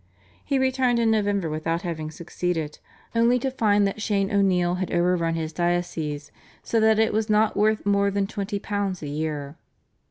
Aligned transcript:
He 0.43 0.57
returned 0.57 0.97
in 0.97 1.11
November 1.11 1.47
without 1.47 1.83
having 1.83 2.09
succeeded, 2.09 2.79
only 3.13 3.37
to 3.37 3.51
find 3.51 3.85
that 3.85 4.01
Shane 4.01 4.31
O'Neill 4.31 4.73
had 4.81 4.91
overrun 4.91 5.35
his 5.35 5.53
diocese 5.53 6.31
so 6.63 6.79
that 6.79 6.97
it 6.97 7.13
was 7.13 7.29
not 7.29 7.55
worth 7.55 7.85
more 7.85 8.09
than 8.09 8.25
£20 8.25 9.01
a 9.03 9.07
year. 9.07 9.57